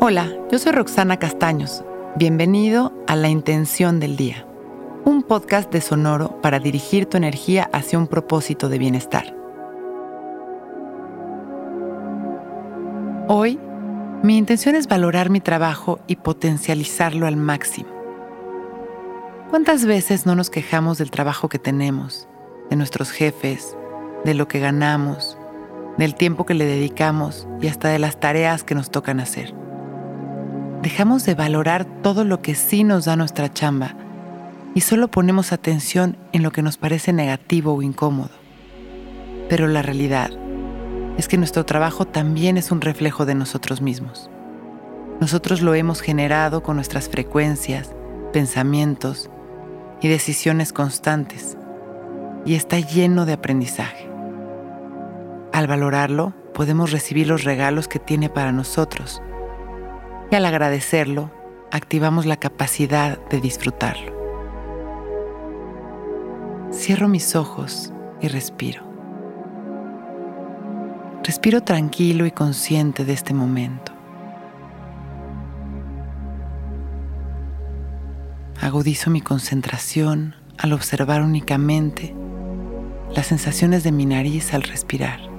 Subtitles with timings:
[0.00, 1.84] Hola, yo soy Roxana Castaños.
[2.16, 4.44] Bienvenido a La Intención del Día,
[5.04, 9.34] un podcast de Sonoro para dirigir tu energía hacia un propósito de bienestar.
[13.28, 13.58] Hoy,
[14.22, 17.88] mi intención es valorar mi trabajo y potencializarlo al máximo.
[19.48, 22.28] ¿Cuántas veces no nos quejamos del trabajo que tenemos,
[22.68, 23.76] de nuestros jefes,
[24.24, 25.38] de lo que ganamos,
[25.96, 29.63] del tiempo que le dedicamos y hasta de las tareas que nos tocan hacer?
[30.84, 33.94] Dejamos de valorar todo lo que sí nos da nuestra chamba
[34.74, 38.32] y solo ponemos atención en lo que nos parece negativo o incómodo.
[39.48, 40.30] Pero la realidad
[41.16, 44.28] es que nuestro trabajo también es un reflejo de nosotros mismos.
[45.22, 47.90] Nosotros lo hemos generado con nuestras frecuencias,
[48.34, 49.30] pensamientos
[50.02, 51.56] y decisiones constantes,
[52.44, 54.06] y está lleno de aprendizaje.
[55.50, 59.22] Al valorarlo, podemos recibir los regalos que tiene para nosotros,
[60.34, 61.30] al agradecerlo,
[61.70, 64.12] activamos la capacidad de disfrutarlo.
[66.72, 68.82] Cierro mis ojos y respiro.
[71.22, 73.92] Respiro tranquilo y consciente de este momento.
[78.60, 82.14] Agudizo mi concentración al observar únicamente
[83.14, 85.33] las sensaciones de mi nariz al respirar.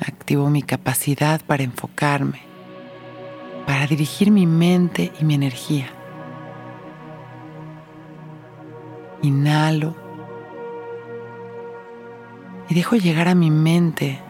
[0.00, 2.42] Activo mi capacidad para enfocarme,
[3.66, 5.86] para dirigir mi mente y mi energía.
[9.22, 9.94] Inhalo
[12.68, 14.20] y dejo llegar a mi mente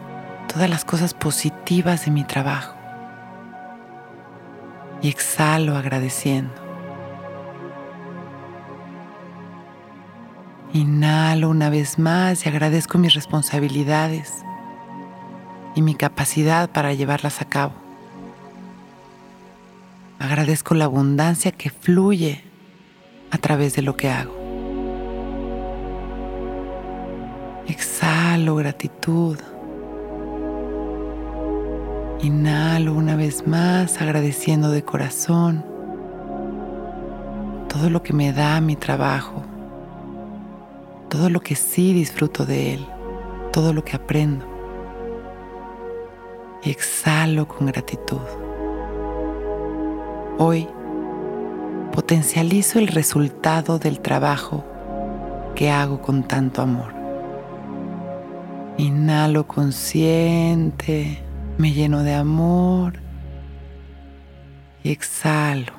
[0.51, 2.75] todas las cosas positivas de mi trabajo
[5.01, 6.53] y exhalo agradeciendo.
[10.73, 14.45] Inhalo una vez más y agradezco mis responsabilidades
[15.75, 17.73] y mi capacidad para llevarlas a cabo.
[20.17, 22.43] Agradezco la abundancia que fluye
[23.31, 24.33] a través de lo que hago.
[27.67, 29.37] Exhalo gratitud.
[32.21, 35.75] Inhalo una vez más agradeciendo de corazón
[37.75, 39.43] todo lo que me da mi trabajo,
[41.09, 42.87] todo lo que sí disfruto de él,
[43.51, 44.54] todo lo que aprendo.
[46.65, 48.17] Y exhalo con gratitud.
[50.37, 50.67] Hoy
[51.93, 54.65] potencializo el resultado del trabajo
[55.55, 56.93] que hago con tanto amor.
[58.77, 61.25] Inhalo consciente
[61.57, 62.93] me lleno de amor
[64.83, 65.71] y exhalo.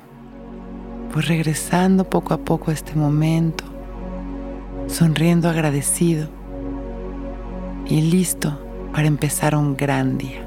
[1.13, 3.63] Voy regresando poco a poco a este momento,
[4.87, 6.29] sonriendo agradecido
[7.85, 8.59] y listo
[8.93, 10.46] para empezar un gran día.